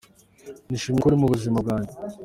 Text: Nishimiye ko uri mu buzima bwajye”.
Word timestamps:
Nishimiye 0.67 0.99
ko 1.01 1.07
uri 1.07 1.17
mu 1.21 1.31
buzima 1.33 1.57
bwajye”. 1.63 1.95